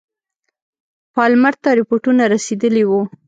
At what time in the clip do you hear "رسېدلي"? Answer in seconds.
2.33-2.83